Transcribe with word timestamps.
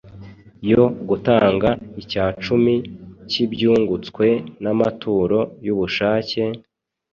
yo 0.71 0.83
gutanga 1.09 1.69
icyacumi 2.01 2.75
cy’ibyungutswe 3.29 4.25
n’amaturo 4.63 5.39
y’ubushake, 5.65 6.41